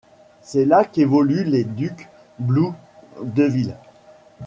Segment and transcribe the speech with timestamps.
[0.41, 2.09] C'est là qu'évoluent les Duke
[2.39, 2.71] Blue
[3.21, 3.77] Devils.